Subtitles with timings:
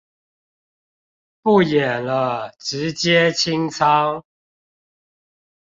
[1.43, 4.23] 不演了直接清倉